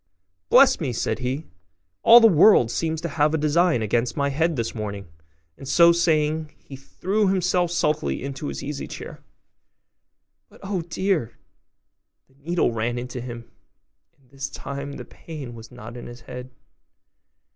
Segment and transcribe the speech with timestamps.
[0.49, 1.45] 'Bless me!' said he,
[2.01, 5.07] 'all the world seems to have a design against my head this morning':
[5.59, 9.23] and so saying, he threw himself sulkily into his easy chair;
[10.49, 11.37] but, oh dear!
[12.27, 13.51] the needle ran into him;
[14.19, 16.49] and this time the pain was not in his head.